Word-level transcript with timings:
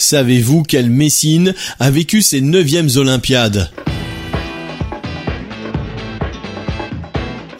Savez-vous 0.00 0.62
quelle 0.62 0.90
Messine 0.90 1.54
a 1.80 1.90
vécu 1.90 2.22
ses 2.22 2.40
neuvièmes 2.40 2.88
Olympiades? 2.94 3.68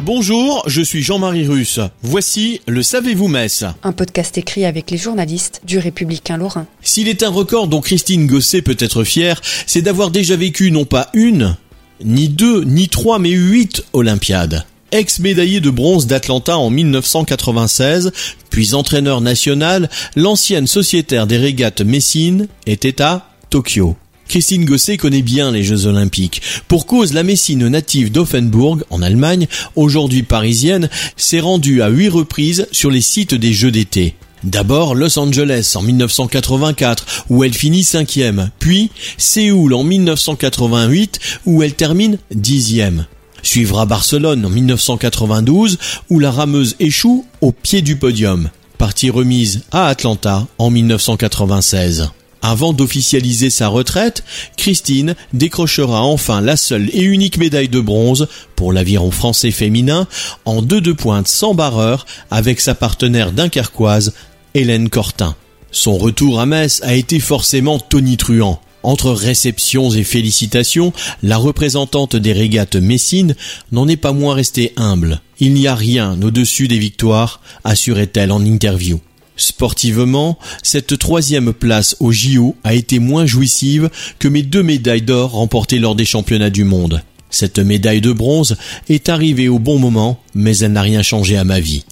Bonjour, 0.00 0.62
je 0.66 0.82
suis 0.82 1.02
Jean-Marie 1.02 1.46
Russe. 1.46 1.80
Voici 2.02 2.60
le 2.66 2.82
Savez-vous 2.82 3.28
Metz 3.28 3.64
Un 3.82 3.92
podcast 3.92 4.36
écrit 4.36 4.66
avec 4.66 4.90
les 4.90 4.98
journalistes 4.98 5.62
du 5.64 5.78
Républicain 5.78 6.36
Lorrain. 6.36 6.66
S'il 6.82 7.08
est 7.08 7.22
un 7.22 7.30
record 7.30 7.68
dont 7.68 7.80
Christine 7.80 8.26
Gosset 8.26 8.60
peut 8.60 8.76
être 8.80 9.02
fière, 9.02 9.40
c'est 9.66 9.80
d'avoir 9.80 10.10
déjà 10.10 10.36
vécu 10.36 10.70
non 10.70 10.84
pas 10.84 11.08
une, 11.14 11.56
ni 12.04 12.28
deux, 12.28 12.64
ni 12.64 12.90
trois, 12.90 13.18
mais 13.18 13.30
huit 13.30 13.82
Olympiades. 13.94 14.66
Ex-médaillé 14.92 15.60
de 15.60 15.70
bronze 15.70 16.06
d'Atlanta 16.06 16.58
en 16.58 16.68
1996, 16.70 18.12
puis 18.56 18.72
entraîneur 18.72 19.20
national, 19.20 19.90
l'ancienne 20.14 20.66
sociétaire 20.66 21.26
des 21.26 21.36
régates 21.36 21.82
Messine 21.82 22.48
était 22.64 23.02
à 23.02 23.28
Tokyo. 23.50 23.96
Christine 24.30 24.64
Gosset 24.64 24.96
connaît 24.96 25.20
bien 25.20 25.52
les 25.52 25.62
Jeux 25.62 25.84
Olympiques. 25.84 26.40
Pour 26.66 26.86
cause, 26.86 27.12
la 27.12 27.22
Messine 27.22 27.68
native 27.68 28.10
d'Offenburg, 28.10 28.82
en 28.88 29.02
Allemagne, 29.02 29.46
aujourd'hui 29.74 30.22
parisienne, 30.22 30.88
s'est 31.18 31.40
rendue 31.40 31.82
à 31.82 31.88
huit 31.88 32.08
reprises 32.08 32.66
sur 32.72 32.90
les 32.90 33.02
sites 33.02 33.34
des 33.34 33.52
Jeux 33.52 33.70
d'été. 33.70 34.14
D'abord 34.42 34.94
Los 34.94 35.18
Angeles 35.18 35.74
en 35.74 35.82
1984 35.82 37.26
où 37.28 37.44
elle 37.44 37.52
finit 37.52 37.84
cinquième, 37.84 38.50
puis 38.58 38.90
Séoul 39.18 39.74
en 39.74 39.84
1988 39.84 41.20
où 41.44 41.62
elle 41.62 41.74
termine 41.74 42.16
dixième. 42.34 43.04
Suivra 43.42 43.86
Barcelone 43.86 44.44
en 44.44 44.50
1992 44.50 45.78
où 46.10 46.18
la 46.18 46.30
rameuse 46.30 46.76
échoue 46.78 47.24
au 47.40 47.52
pied 47.52 47.82
du 47.82 47.96
podium. 47.96 48.50
Partie 48.78 49.10
remise 49.10 49.62
à 49.72 49.86
Atlanta 49.86 50.46
en 50.58 50.70
1996. 50.70 52.10
Avant 52.42 52.72
d'officialiser 52.72 53.50
sa 53.50 53.68
retraite, 53.68 54.22
Christine 54.56 55.16
décrochera 55.32 56.02
enfin 56.02 56.40
la 56.40 56.56
seule 56.56 56.90
et 56.92 57.02
unique 57.02 57.38
médaille 57.38 57.68
de 57.68 57.80
bronze 57.80 58.28
pour 58.54 58.72
l'aviron 58.72 59.10
français 59.10 59.50
féminin 59.50 60.06
en 60.44 60.62
deux 60.62 60.80
de 60.80 60.92
pointe 60.92 61.26
sans 61.26 61.54
barreur 61.54 62.06
avec 62.30 62.60
sa 62.60 62.74
partenaire 62.74 63.32
dunkerquoise, 63.32 64.14
Hélène 64.54 64.90
Cortin. 64.90 65.34
Son 65.72 65.96
retour 65.98 66.38
à 66.38 66.46
Metz 66.46 66.80
a 66.84 66.94
été 66.94 67.18
forcément 67.18 67.78
tonitruant. 67.78 68.60
Entre 68.86 69.10
réceptions 69.10 69.90
et 69.90 70.04
félicitations, 70.04 70.92
la 71.24 71.38
représentante 71.38 72.14
des 72.14 72.32
régates 72.32 72.76
Messine 72.76 73.34
n'en 73.72 73.88
est 73.88 73.96
pas 73.96 74.12
moins 74.12 74.36
restée 74.36 74.72
humble. 74.76 75.20
Il 75.40 75.54
n'y 75.54 75.66
a 75.66 75.74
rien 75.74 76.16
au-dessus 76.22 76.68
des 76.68 76.78
victoires, 76.78 77.40
assurait-elle 77.64 78.30
en 78.30 78.44
interview. 78.44 79.00
Sportivement, 79.36 80.38
cette 80.62 80.96
troisième 81.00 81.52
place 81.52 81.96
au 81.98 82.12
JO 82.12 82.54
a 82.62 82.74
été 82.74 83.00
moins 83.00 83.26
jouissive 83.26 83.90
que 84.20 84.28
mes 84.28 84.44
deux 84.44 84.62
médailles 84.62 85.02
d'or 85.02 85.32
remportées 85.32 85.80
lors 85.80 85.96
des 85.96 86.04
championnats 86.04 86.48
du 86.48 86.62
monde. 86.62 87.02
Cette 87.28 87.58
médaille 87.58 88.00
de 88.00 88.12
bronze 88.12 88.56
est 88.88 89.08
arrivée 89.08 89.48
au 89.48 89.58
bon 89.58 89.80
moment, 89.80 90.20
mais 90.36 90.58
elle 90.58 90.70
n'a 90.72 90.82
rien 90.82 91.02
changé 91.02 91.36
à 91.36 91.42
ma 91.42 91.58
vie. 91.58 91.84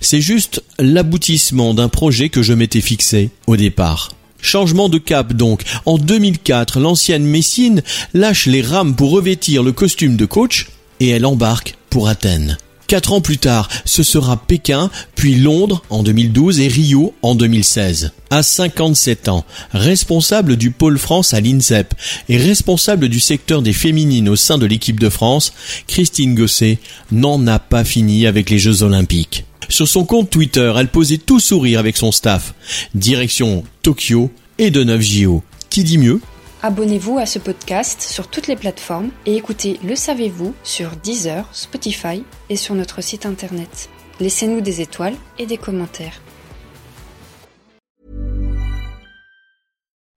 C'est 0.00 0.20
juste 0.20 0.64
l'aboutissement 0.80 1.72
d'un 1.72 1.88
projet 1.88 2.30
que 2.30 2.42
je 2.42 2.52
m'étais 2.52 2.80
fixé 2.80 3.30
au 3.46 3.56
départ. 3.56 4.10
Changement 4.42 4.90
de 4.90 4.98
cap 4.98 5.32
donc. 5.32 5.62
En 5.86 5.96
2004, 5.96 6.80
l'ancienne 6.80 7.24
Messine 7.24 7.82
lâche 8.12 8.46
les 8.46 8.60
rames 8.60 8.94
pour 8.94 9.12
revêtir 9.12 9.62
le 9.62 9.72
costume 9.72 10.16
de 10.16 10.26
coach 10.26 10.68
et 11.00 11.08
elle 11.08 11.24
embarque 11.24 11.76
pour 11.88 12.08
Athènes. 12.08 12.58
Quatre 12.92 13.14
ans 13.14 13.22
plus 13.22 13.38
tard, 13.38 13.70
ce 13.86 14.02
sera 14.02 14.36
Pékin, 14.36 14.90
puis 15.14 15.36
Londres 15.36 15.82
en 15.88 16.02
2012 16.02 16.60
et 16.60 16.68
Rio 16.68 17.14
en 17.22 17.34
2016. 17.34 18.12
À 18.28 18.42
57 18.42 19.28
ans, 19.28 19.46
responsable 19.72 20.56
du 20.56 20.72
pôle 20.72 20.98
France 20.98 21.32
à 21.32 21.40
l'INSEP 21.40 21.94
et 22.28 22.36
responsable 22.36 23.08
du 23.08 23.18
secteur 23.18 23.62
des 23.62 23.72
féminines 23.72 24.28
au 24.28 24.36
sein 24.36 24.58
de 24.58 24.66
l'équipe 24.66 25.00
de 25.00 25.08
France, 25.08 25.54
Christine 25.86 26.34
Gosset 26.34 26.80
n'en 27.10 27.46
a 27.46 27.58
pas 27.58 27.84
fini 27.84 28.26
avec 28.26 28.50
les 28.50 28.58
Jeux 28.58 28.82
Olympiques. 28.82 29.46
Sur 29.72 29.88
son 29.88 30.04
compte 30.04 30.28
Twitter, 30.28 30.70
elle 30.76 30.88
posait 30.88 31.16
tout 31.16 31.40
sourire 31.40 31.78
avec 31.78 31.96
son 31.96 32.12
staff. 32.12 32.52
Direction 32.94 33.64
Tokyo 33.80 34.30
et 34.58 34.70
de 34.70 34.84
9 34.84 35.00
JO. 35.00 35.42
Qui 35.70 35.82
dit 35.82 35.96
mieux? 35.96 36.20
Abonnez-vous 36.62 37.16
à 37.16 37.24
ce 37.24 37.38
podcast 37.38 38.02
sur 38.02 38.28
toutes 38.28 38.48
les 38.48 38.54
plateformes 38.56 39.08
et 39.24 39.34
écoutez 39.34 39.80
Le 39.82 39.96
Savez-vous 39.96 40.54
sur 40.62 40.90
Deezer, 40.96 41.48
Spotify 41.52 42.22
et 42.50 42.56
sur 42.56 42.74
notre 42.74 43.00
site 43.02 43.24
internet. 43.24 43.88
Laissez-nous 44.20 44.60
des 44.60 44.82
étoiles 44.82 45.16
et 45.38 45.46
des 45.46 45.56
commentaires. 45.56 46.20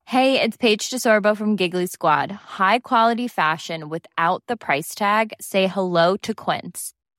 Hey, 0.05 0.37
it's 0.37 0.57
Paige 0.57 0.89
DeSorbo 0.89 1.33
from 1.33 1.55
Giggly 1.55 1.87
Squad. 1.87 2.33
High 2.59 2.79
quality 2.79 3.29
fashion 3.29 3.89
without 3.89 4.43
the 4.49 4.57
price 4.57 4.93
tag. 4.93 5.31
Say 5.39 5.69
hello 5.73 6.17
to 6.23 6.33
Quince. 6.33 6.91